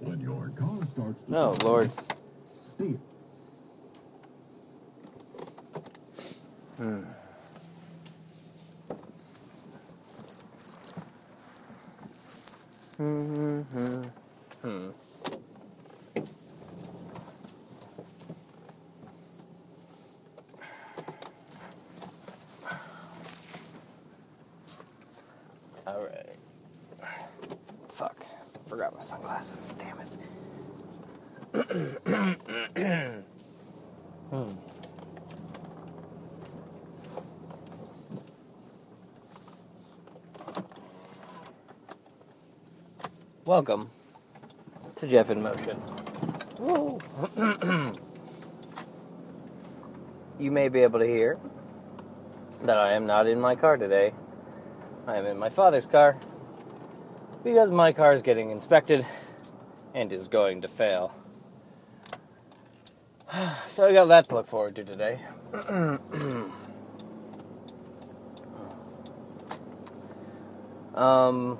[0.00, 1.92] When your car starts to No, Lord.
[2.62, 2.96] steer.
[6.80, 7.02] All hmm.
[12.96, 14.02] Hmm, hmm,
[26.02, 26.36] right.
[27.92, 28.24] Fuck.
[28.66, 29.74] Forgot my sunglasses.
[29.78, 30.08] Damn it.
[34.30, 34.52] Hmm.
[43.56, 43.88] Welcome
[44.96, 45.80] to Jeff in Motion.
[50.38, 51.38] You may be able to hear
[52.64, 54.12] that I am not in my car today.
[55.06, 56.18] I am in my father's car
[57.42, 59.06] because my car is getting inspected
[59.94, 61.14] and is going to fail.
[63.68, 65.20] So I got that to look forward to today.
[70.94, 71.58] um,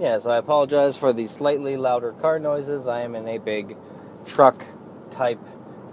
[0.00, 2.86] yeah, so I apologize for the slightly louder car noises.
[2.86, 3.76] I am in a big
[4.24, 4.64] truck
[5.10, 5.44] type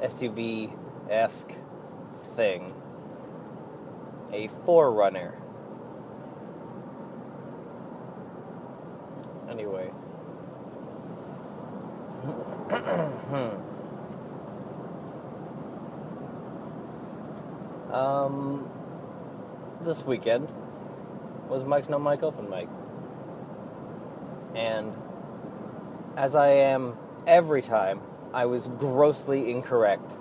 [0.02, 0.74] SUV
[1.10, 1.52] esque
[2.36, 2.74] thing
[4.32, 5.34] a 4Runner.
[9.50, 9.92] Anyway.
[17.92, 18.70] um,
[19.82, 20.48] this weekend
[21.50, 22.68] was Mike's No Mic Open Mic.
[24.58, 24.92] And
[26.18, 26.98] as I am
[27.28, 28.02] every time,
[28.34, 30.14] I was grossly incorrect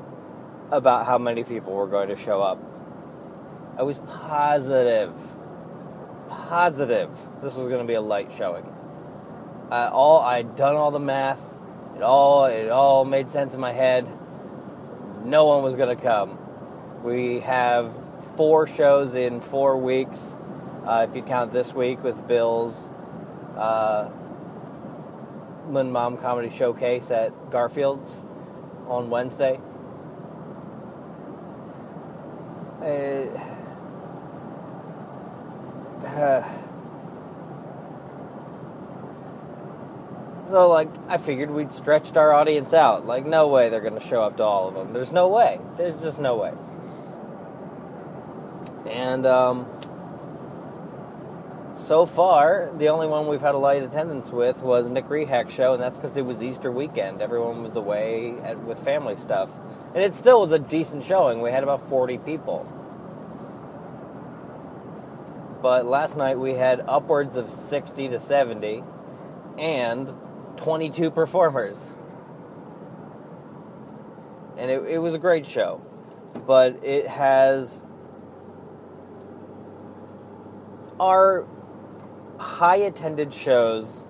[0.70, 2.62] about how many people were going to show up.
[3.78, 5.14] I was positive,
[6.28, 7.10] positive
[7.42, 8.64] this was going to be a light showing.
[9.70, 11.40] Uh, all I'd done all the math.
[11.96, 14.06] It all it all made sense in my head.
[15.24, 16.38] No one was going to come.
[17.02, 17.90] We have
[18.36, 20.36] four shows in four weeks,
[20.84, 22.86] uh, if you count this week with Bill's
[23.56, 24.10] uh,
[25.68, 28.24] Lin Mom Comedy Showcase at Garfield's
[28.86, 29.60] on Wednesday.
[32.80, 33.26] Uh,
[40.48, 43.06] so like I figured we'd stretched our audience out.
[43.06, 44.92] Like no way they're going to show up to all of them.
[44.92, 45.58] There's no way.
[45.76, 46.52] There's just no way.
[48.88, 49.66] And um,
[51.76, 55.74] so far, the only one we've had a light attendance with was Nick Rehack's show,
[55.74, 57.20] and that's because it was Easter weekend.
[57.20, 59.50] Everyone was away at, with family stuff,
[59.94, 61.42] and it still was a decent showing.
[61.42, 62.72] We had about 40 people.
[65.60, 68.82] But last night we had upwards of 60 to 70
[69.58, 70.14] and
[70.56, 71.94] 22 performers.
[74.56, 75.82] And it, it was a great show.
[76.46, 77.80] But it has.
[80.98, 81.46] Our
[82.38, 84.04] high attended shows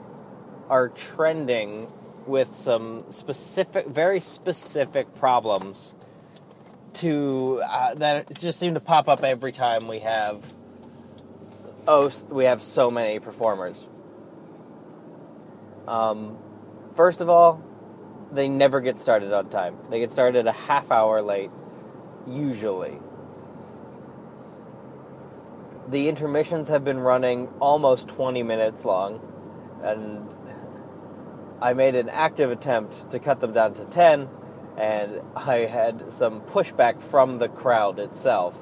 [0.68, 1.92] are trending
[2.26, 5.94] with some specific, very specific problems
[6.94, 10.54] to uh, that just seem to pop up every time we have
[11.86, 13.88] oh, we have so many performers.
[15.86, 16.36] Um,
[16.94, 17.62] first of all,
[18.32, 19.76] they never get started on time.
[19.90, 21.50] They get started a half hour late,
[22.26, 22.98] usually.
[25.88, 29.20] The intermissions have been running almost 20 minutes long,
[29.84, 30.28] and
[31.62, 34.28] I made an active attempt to cut them down to 10,
[34.76, 38.60] and I had some pushback from the crowd itself.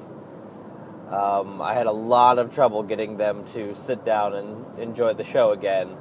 [1.09, 5.23] Um, I had a lot of trouble getting them to sit down and enjoy the
[5.23, 5.97] show again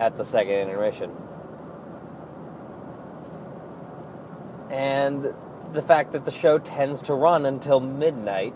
[0.00, 1.12] at the second intermission.
[4.70, 5.34] And
[5.72, 8.54] the fact that the show tends to run until midnight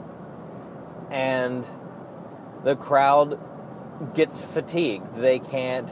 [1.10, 1.66] and
[2.66, 3.38] the crowd
[4.12, 5.14] gets fatigued.
[5.14, 5.88] They can't,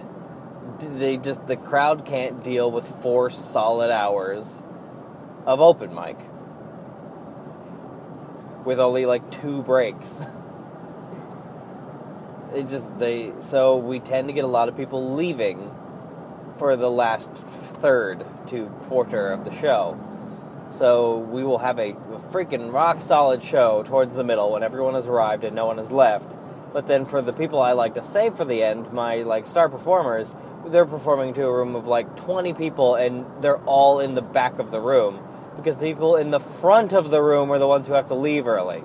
[0.99, 4.53] they just, the crowd can't deal with four solid hours
[5.47, 6.19] of open mic
[8.67, 10.19] with only like two breaks.
[12.57, 15.71] it just they so we tend to get a lot of people leaving
[16.57, 19.97] for the last third to quarter of the show.
[20.71, 21.93] So we will have a,
[22.33, 25.93] freaking rock solid show towards the middle when everyone has arrived and no one has
[25.93, 26.35] left.
[26.75, 29.69] But then for the people I like to save for the end, my like star
[29.69, 30.35] performers,
[30.67, 34.59] they're performing to a room of like 20 people and they're all in the back
[34.59, 35.23] of the room
[35.55, 38.17] because the people in the front of the room are the ones who have to
[38.17, 38.81] leave early.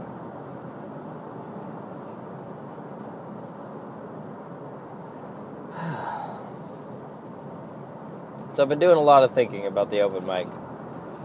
[8.53, 10.45] so I've been doing a lot of thinking about the open mic.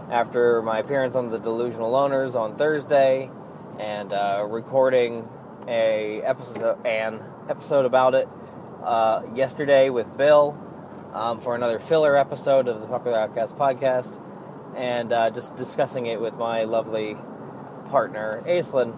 [0.09, 3.29] After my appearance on the Delusional Loners on Thursday
[3.79, 5.29] and uh, recording
[5.67, 8.27] a episode an episode about it
[8.83, 10.57] uh, yesterday with Bill
[11.13, 14.19] um, for another filler episode of the Popular Outcast podcast,
[14.75, 17.17] and uh, just discussing it with my lovely
[17.85, 18.95] partner Aislinn.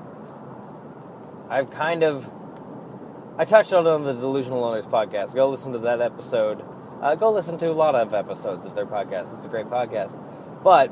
[1.49, 2.29] I've kind of
[3.37, 5.35] I touched on it on the Delusional Loners podcast.
[5.35, 6.65] Go listen to that episode.
[7.01, 9.35] Uh, go listen to a lot of episodes of their podcast.
[9.37, 10.17] It's a great podcast,
[10.63, 10.91] but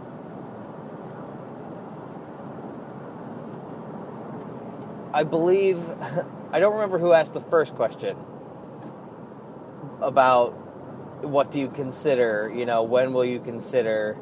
[5.15, 5.79] I believe
[6.51, 8.17] I don't remember who asked the first question
[10.01, 10.49] about
[11.23, 14.17] what do you consider, you know, when will you consider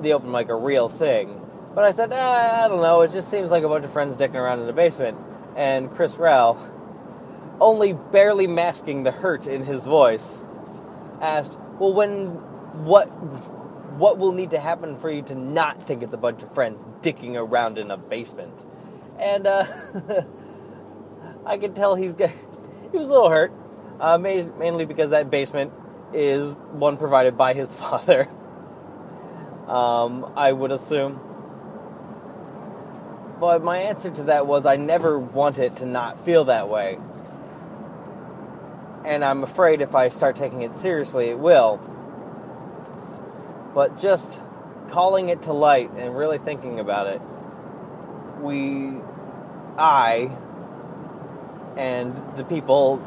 [0.00, 1.40] the open mic a real thing?
[1.74, 4.14] But I said, eh, I don't know, it just seems like a bunch of friends
[4.14, 5.16] dicking around in the basement.
[5.56, 6.58] And Chris Rao,
[7.62, 10.44] only barely masking the hurt in his voice,
[11.22, 12.26] asked, Well, when,
[12.84, 13.06] what,
[13.96, 16.84] what will need to happen for you to not think it's a bunch of friends
[17.00, 18.66] dicking around in a basement?
[19.18, 19.64] And, uh,
[21.46, 22.12] I could tell he's,
[22.92, 23.52] he was a little hurt,
[24.00, 25.72] uh, mainly because that basement
[26.12, 28.28] is one provided by his father.
[29.66, 31.20] Um, I would assume.
[33.38, 36.98] But my answer to that was I never want it to not feel that way.
[39.04, 41.76] And I'm afraid if I start taking it seriously, it will.
[43.74, 44.40] But just
[44.88, 47.20] calling it to light and really thinking about it,
[48.40, 48.94] we,
[49.78, 50.30] I,
[51.76, 53.00] and the people,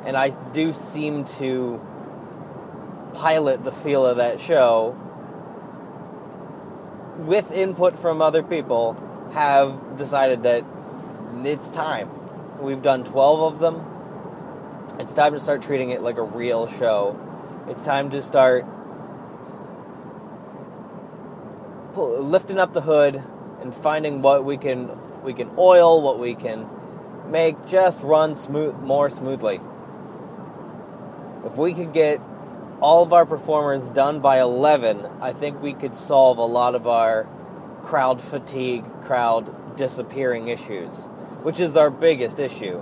[0.04, 1.80] and I do seem to
[3.14, 4.96] pilot the feel of that show
[7.26, 8.94] with input from other people
[9.32, 10.64] have decided that
[11.44, 12.10] it's time.
[12.60, 13.86] We've done 12 of them.
[14.98, 17.18] It's time to start treating it like a real show.
[17.68, 18.66] It's time to start
[21.94, 23.22] lifting up the hood
[23.60, 24.90] and finding what we can
[25.22, 26.68] we can oil, what we can
[27.30, 29.60] make just run smooth more smoothly.
[31.44, 32.20] If we could get
[32.80, 36.86] all of our performers done by 11, I think we could solve a lot of
[36.86, 37.28] our
[37.82, 40.90] crowd fatigue, crowd disappearing issues,
[41.42, 42.80] which is our biggest issue.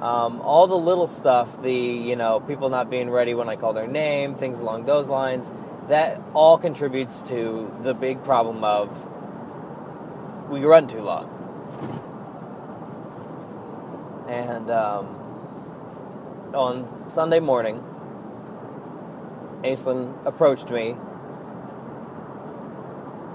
[0.00, 3.72] Um, all the little stuff, the you know people not being ready when I call
[3.72, 5.50] their name, things along those lines,
[5.88, 9.08] that all contributes to the big problem of
[10.50, 11.43] we run too long.
[14.28, 15.06] And um,
[16.54, 17.82] on Sunday morning,
[19.62, 20.96] Aislinn approached me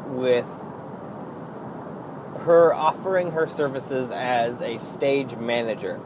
[0.07, 0.47] with
[2.41, 5.99] her offering her services as a stage manager.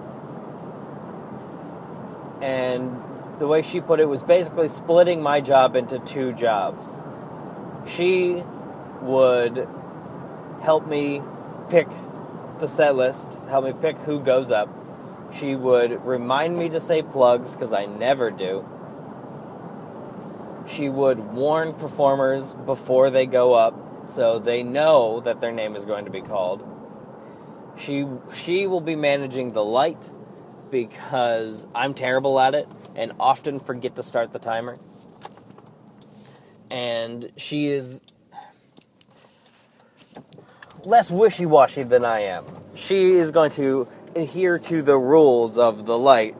[2.42, 3.02] And
[3.40, 6.90] the way she put it was basically splitting my job into two jobs.
[7.88, 8.44] She
[9.02, 9.68] would
[10.62, 11.22] help me
[11.70, 11.88] pick
[12.64, 14.70] the set list, help me pick who goes up.
[15.38, 18.66] She would remind me to say plugs because I never do.
[20.66, 25.84] She would warn performers before they go up so they know that their name is
[25.84, 26.66] going to be called.
[27.78, 30.10] She she will be managing the light
[30.72, 34.78] because I'm terrible at it and often forget to start the timer.
[36.72, 38.00] And she is
[40.86, 42.46] less wishy-washy than I am.
[42.76, 46.36] She is going to adhere to the rules of the light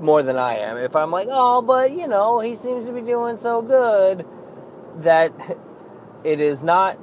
[0.00, 0.76] more than I am.
[0.78, 4.26] If I'm like, "Oh, but you know, he seems to be doing so good,"
[5.02, 5.32] that
[6.24, 6.98] it is not,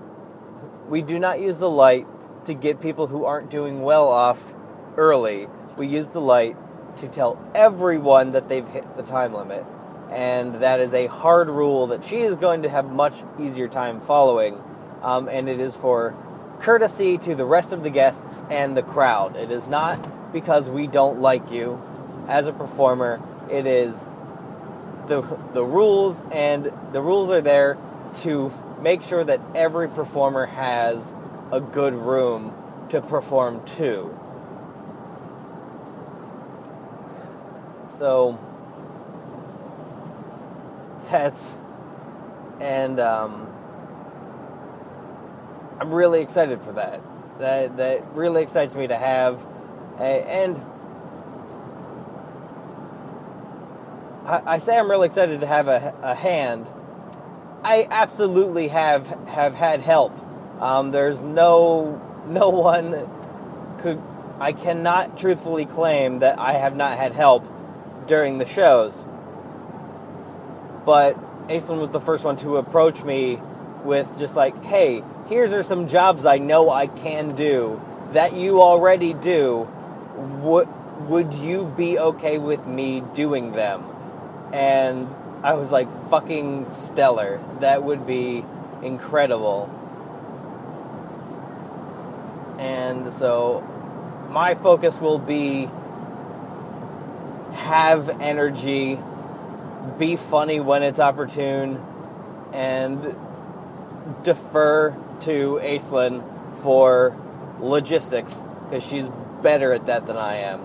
[0.89, 2.07] we do not use the light
[2.45, 4.53] to get people who aren't doing well off
[4.95, 5.47] early.
[5.77, 6.55] We use the light
[6.97, 9.65] to tell everyone that they've hit the time limit.
[10.09, 13.99] And that is a hard rule that she is going to have much easier time
[13.99, 14.57] following.
[15.03, 16.15] Um, and it is for
[16.59, 19.35] courtesy to the rest of the guests and the crowd.
[19.35, 21.81] It is not because we don't like you
[22.27, 23.21] as a performer.
[23.49, 24.05] It is
[25.07, 25.21] the
[25.53, 27.77] the rules, and the rules are there
[28.21, 31.15] to make sure that every performer has
[31.51, 32.53] a good room
[32.89, 34.17] to perform to.
[37.97, 38.37] So
[41.09, 41.57] that's
[42.59, 43.47] and um,
[45.79, 47.01] I'm really excited for that.
[47.39, 49.45] That that really excites me to have,
[49.99, 50.57] a, and
[54.25, 56.69] I, I say I'm really excited to have a, a hand
[57.63, 60.13] I absolutely have have had help.
[60.61, 63.09] Um, there's no no one
[63.79, 64.01] could
[64.39, 67.45] I cannot truthfully claim that I have not had help
[68.07, 69.05] during the shows.
[70.85, 71.17] but
[71.49, 73.41] Aislinn was the first one to approach me
[73.83, 77.81] with just like, hey, here's are some jobs I know I can do
[78.11, 79.67] that you already do.
[80.41, 80.69] Would
[81.07, 83.85] would you be okay with me doing them?
[84.51, 87.39] And I was like, fucking stellar.
[87.59, 88.43] That would be
[88.81, 89.69] incredible.
[92.57, 93.61] And so
[94.31, 95.69] my focus will be
[97.51, 98.97] have energy,
[99.97, 101.83] be funny when it's opportune,
[102.51, 103.15] and
[104.23, 106.23] defer to Aislinn
[106.61, 107.15] for
[107.59, 109.07] logistics because she's
[109.41, 110.61] better at that than I am.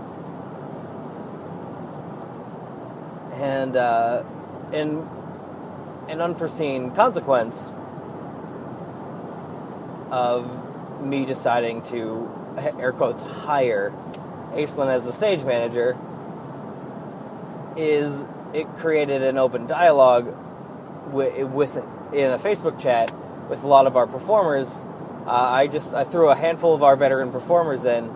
[3.34, 4.22] And uh,
[4.72, 5.08] in
[6.08, 7.70] an unforeseen consequence
[10.10, 12.30] of me deciding to
[12.78, 13.92] air quotes hire
[14.52, 15.96] Aislinn as the stage manager
[17.76, 20.34] is it created an open dialogue
[21.10, 21.76] with, with
[22.12, 23.10] in a Facebook chat
[23.52, 24.72] with a lot of our performers.
[25.26, 28.06] Uh, I just I threw a handful of our veteran performers in.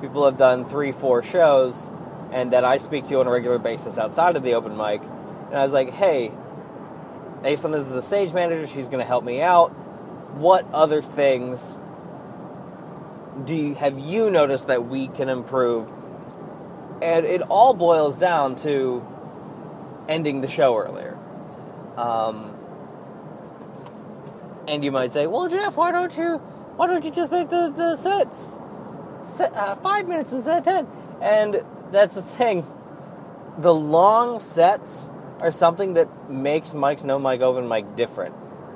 [0.00, 1.90] People have done three, four shows,
[2.32, 5.02] and that I speak to on a regular basis outside of the open mic.
[5.02, 6.32] And I was like, hey,
[7.42, 8.66] Aislinn is the stage manager.
[8.66, 9.68] She's going to help me out.
[10.34, 11.76] What other things
[13.44, 15.92] do you, have you noticed that we can improve?
[17.02, 19.06] And it all boils down to
[20.08, 21.18] ending the show earlier.
[21.98, 22.51] Um,
[24.68, 26.38] and you might say, "Well, Jeff, why don't you
[26.76, 28.54] why don't you just make the the sets
[29.22, 30.86] set, uh, five minutes instead of ten?
[31.20, 32.66] And that's the thing.
[33.58, 38.34] The long sets are something that makes Mike's No Mic Open Mic different.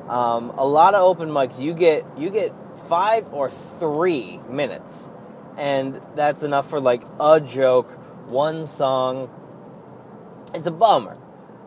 [0.09, 2.55] Um, a lot of open mics, you get you get
[2.89, 5.11] five or three minutes,
[5.57, 7.91] and that's enough for like a joke,
[8.31, 9.29] one song.
[10.55, 11.17] It's a bummer.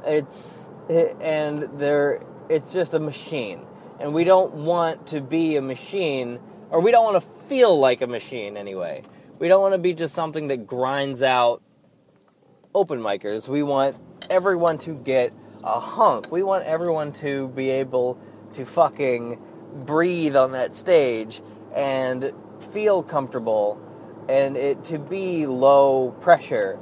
[0.06, 3.66] It's and there, it's just a machine,
[4.00, 6.40] and we don't want to be a machine,
[6.70, 9.04] or we don't want to feel like a machine anyway.
[9.40, 11.62] We don't want to be just something that grinds out
[12.74, 13.48] open micers.
[13.48, 13.98] We want
[14.30, 16.32] everyone to get a hunk.
[16.32, 18.20] We want everyone to be able
[18.54, 19.40] to fucking
[19.86, 21.42] breathe on that stage
[21.74, 22.34] and
[22.72, 23.82] feel comfortable
[24.28, 26.78] and it to be low pressure.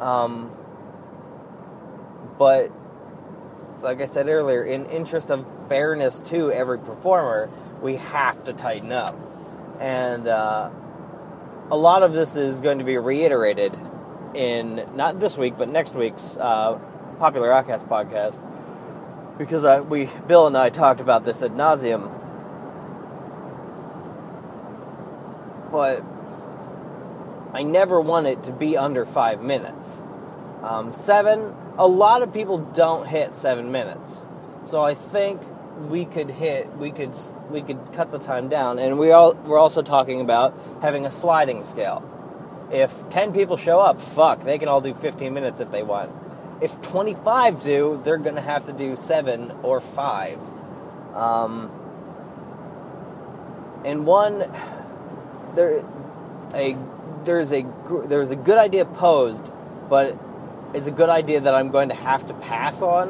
[0.00, 0.50] Um,
[2.38, 2.70] but
[3.82, 8.92] like I said earlier, in interest of fairness to every performer, we have to tighten
[8.92, 9.16] up.
[9.80, 10.70] And uh,
[11.70, 13.78] a lot of this is going to be reiterated
[14.34, 16.78] in not this week, but next week's uh,
[17.18, 18.40] popular Outcast podcast,
[19.38, 22.14] because I, we, Bill and I, talked about this ad nauseum.
[25.70, 26.02] But
[27.52, 30.02] I never want it to be under five minutes.
[30.62, 34.22] Um, seven, a lot of people don't hit seven minutes,
[34.64, 35.40] so I think
[35.88, 37.14] we could hit, we could,
[37.50, 41.10] we could cut the time down, and we all we're also talking about having a
[41.10, 42.02] sliding scale.
[42.72, 46.12] If 10 people show up, fuck, they can all do 15 minutes if they want.
[46.60, 50.38] If 25 do, they're going to have to do 7 or 5.
[51.14, 51.70] Um,
[53.84, 54.52] and one,
[55.54, 55.84] there,
[56.52, 56.76] a,
[57.24, 57.64] there's a,
[58.06, 59.50] there's a good idea posed,
[59.88, 60.18] but
[60.74, 63.08] it's a good idea that I'm going to have to pass on,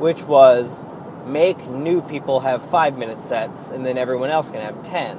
[0.00, 0.84] which was
[1.26, 5.18] make new people have 5 minute sets and then everyone else can have 10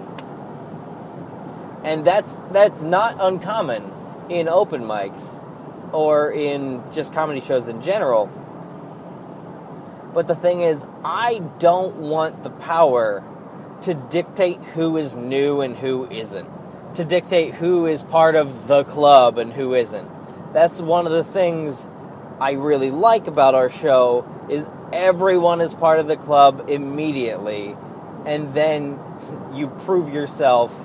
[1.84, 3.92] and that's that's not uncommon
[4.30, 5.42] in open mics
[5.94, 8.28] or in just comedy shows in general.
[10.14, 13.24] But the thing is, I don't want the power
[13.82, 16.50] to dictate who is new and who isn't,
[16.96, 20.10] to dictate who is part of the club and who isn't.
[20.54, 21.90] That's one of the things
[22.40, 27.76] I really like about our show is everyone is part of the club immediately
[28.26, 29.00] and then
[29.54, 30.76] you prove yourself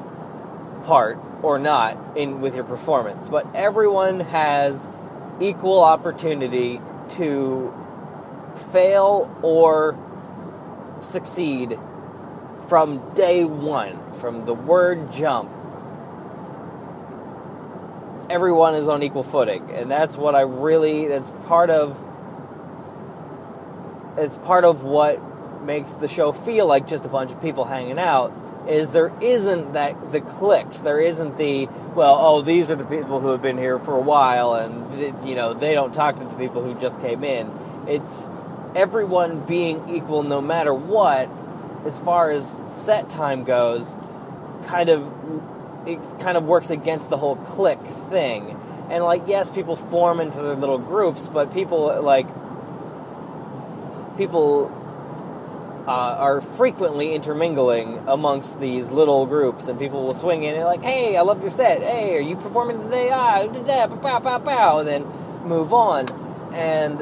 [0.85, 4.88] part or not in with your performance, but everyone has
[5.40, 6.80] equal opportunity
[7.11, 7.73] to
[8.73, 9.99] fail or
[11.00, 11.78] succeed
[12.68, 15.50] from day one, from the word jump.
[18.28, 22.02] Everyone is on equal footing, and that's what I really that's part of
[24.16, 25.21] it's part of what
[25.62, 28.33] makes the show feel like just a bunch of people hanging out
[28.68, 30.78] is there isn't that the clicks.
[30.78, 34.00] There isn't the well oh these are the people who have been here for a
[34.00, 37.50] while and you know they don't talk to the people who just came in.
[37.87, 38.28] It's
[38.75, 41.30] everyone being equal no matter what
[41.87, 43.97] as far as set time goes
[44.64, 45.06] kind of
[45.87, 48.59] it kind of works against the whole click thing
[48.90, 52.26] and like yes people form into their little groups but people like
[54.16, 54.73] people
[55.87, 60.83] uh, are frequently intermingling amongst these little groups, and people will swing in and like,
[60.83, 61.81] "Hey, I love your set.
[61.81, 63.11] Hey, are you performing today?
[63.12, 65.05] Ah, da da, pow, pow, pow," and then
[65.45, 66.09] move on,
[66.52, 66.99] and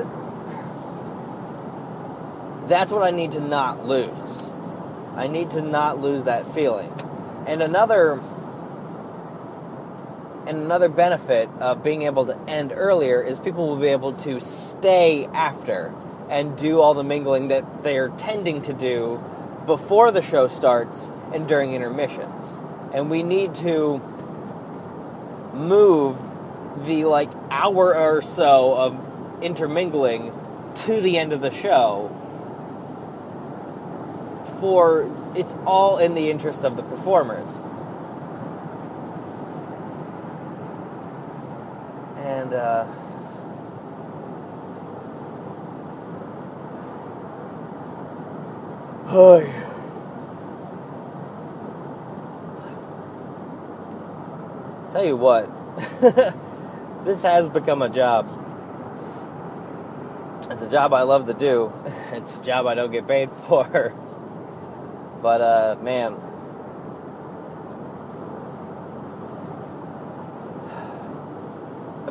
[2.68, 4.42] that's what I need to not lose.
[5.16, 6.92] I need to not lose that feeling.
[7.46, 8.20] And another
[10.46, 14.40] and another benefit of being able to end earlier is people will be able to
[14.40, 15.94] stay after
[16.28, 19.22] and do all the mingling that they're tending to do
[19.66, 22.58] before the show starts and during intermissions.
[22.92, 23.98] And we need to
[25.54, 26.20] move
[26.86, 30.36] the like hour or so of intermingling
[30.74, 32.10] to the end of the show
[34.60, 37.48] for it's all in the interest of the performers.
[42.44, 42.84] And uh,
[49.06, 49.40] oh,
[54.92, 55.48] tell you what,
[57.06, 58.28] this has become a job.
[60.50, 61.72] It's a job I love to do.
[62.12, 63.94] It's a job I don't get paid for.
[65.22, 66.16] But uh, man,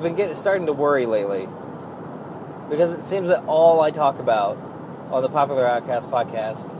[0.03, 1.47] I've been getting starting to worry lately
[2.69, 4.57] because it seems that all I talk about
[5.09, 6.77] on the Popular Outcast podcast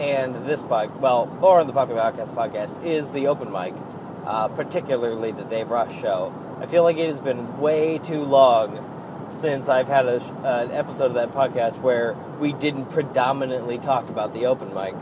[0.00, 3.74] and this bike, well, or on the Popular Outcast podcast, is the open mic,
[4.24, 6.32] uh, particularly the Dave Ross show.
[6.58, 11.14] I feel like it has been way too long since I've had a, an episode
[11.14, 14.94] of that podcast where we didn't predominantly talk about the open mic.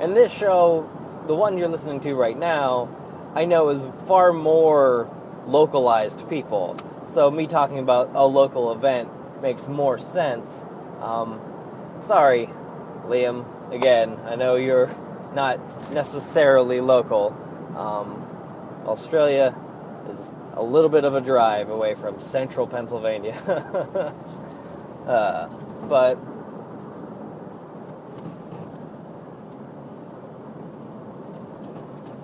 [0.00, 0.88] And this show,
[1.26, 2.88] the one you're listening to right now,
[3.34, 5.10] I know is far more
[5.46, 6.76] localized people.
[7.08, 10.64] So me talking about a local event makes more sense.
[11.00, 11.40] Um,
[12.00, 12.48] sorry,
[13.06, 13.44] Liam.
[13.72, 14.94] Again, I know you're
[15.34, 17.36] not necessarily local.
[17.76, 18.26] Um,
[18.86, 19.56] Australia
[20.08, 23.34] is a little bit of a drive away from central Pennsylvania.
[25.06, 25.48] uh,
[25.88, 26.14] but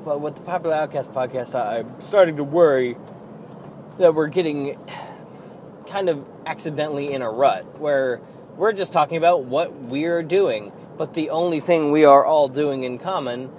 [0.05, 2.97] but with the Popular Outcast podcast, I'm starting to worry
[3.99, 4.79] that we're getting
[5.87, 8.21] kind of accidentally in a rut where
[8.57, 12.85] we're just talking about what we're doing, but the only thing we are all doing
[12.85, 13.51] in common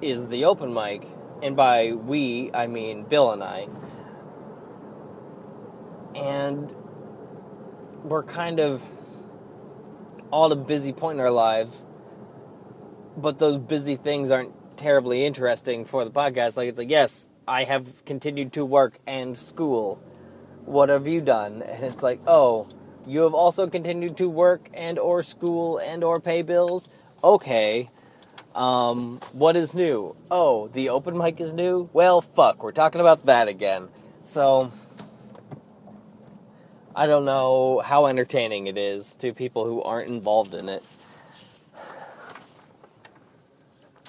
[0.00, 1.06] is the open mic.
[1.42, 3.68] And by we, I mean Bill and I.
[6.14, 6.72] And
[8.04, 8.82] we're kind of
[10.30, 11.84] all at a busy point in our lives,
[13.16, 16.56] but those busy things aren't terribly interesting for the podcast.
[16.56, 20.02] Like it's like, yes, I have continued to work and school.
[20.64, 21.60] What have you done?
[21.60, 22.66] And it's like, oh,
[23.06, 26.88] you have also continued to work and or school and or pay bills.
[27.22, 27.88] Okay.
[28.54, 30.16] Um, what is new?
[30.30, 31.90] Oh, the open mic is new?
[31.92, 33.88] Well, fuck, we're talking about that again.
[34.24, 34.72] So,
[36.96, 40.88] I don't know how entertaining it is to people who aren't involved in it.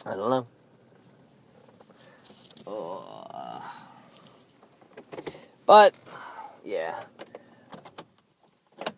[0.05, 0.47] I don't know.
[2.65, 3.22] Oh.
[5.65, 5.93] But,
[6.63, 6.99] yeah.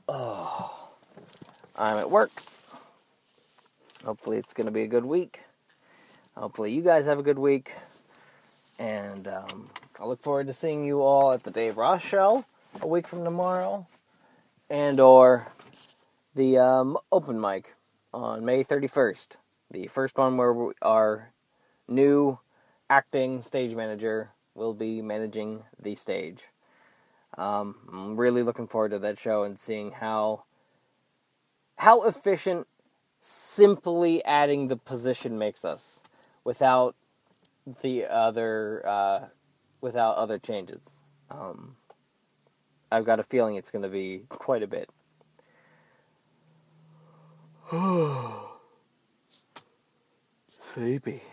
[0.08, 0.72] Oh.
[1.78, 2.32] I'm at work.
[4.06, 5.42] Hopefully, it's going to be a good week.
[6.38, 7.74] Hopefully, you guys have a good week.
[8.80, 12.46] And um, I look forward to seeing you all at the Dave Ross show
[12.82, 13.88] a week from tomorrow,
[14.70, 15.52] and or
[16.34, 17.76] the um, open mic
[18.14, 19.28] on May 31st.
[19.72, 21.32] The first one where we, our
[21.88, 22.40] new
[22.90, 26.44] acting stage manager will be managing the stage.
[27.38, 30.44] Um, I'm really looking forward to that show and seeing how
[31.78, 32.68] how efficient
[33.22, 36.00] simply adding the position makes us
[36.44, 36.96] without
[37.82, 39.26] the other uh,
[39.82, 40.92] without other changes.
[41.30, 41.76] Um,
[42.92, 44.90] I've got a feeling it's going to be quite a bit.
[50.74, 51.24] Sleepy.